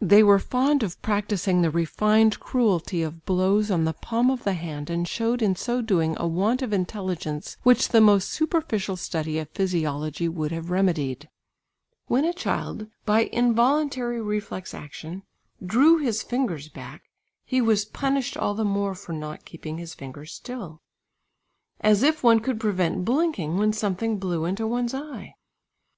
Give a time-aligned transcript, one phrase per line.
[0.00, 4.54] They were fond of practising the refined cruelty of blows on the palm of the
[4.54, 9.38] hand and showed in so doing a want of intelligence which the most superficial study
[9.38, 11.28] of physiology would have remedied.
[12.06, 15.24] When a child by involuntary reflex action,
[15.62, 17.02] drew his fingers back,
[17.44, 20.80] he was punished all the more for not keeping his fingers still.
[21.82, 25.34] As if one could prevent blinking, when something blew into one's eye!